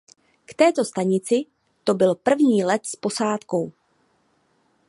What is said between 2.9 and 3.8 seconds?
posádkou.